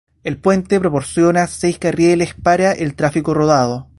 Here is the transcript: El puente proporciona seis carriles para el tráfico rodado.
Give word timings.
El 0.23 0.37
puente 0.39 0.79
proporciona 0.79 1.45
seis 1.45 1.77
carriles 1.77 2.33
para 2.33 2.71
el 2.71 2.95
tráfico 2.95 3.35
rodado. 3.35 3.87